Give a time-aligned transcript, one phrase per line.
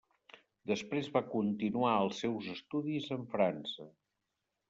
[0.69, 3.87] Després va continuar els seus estudis en França.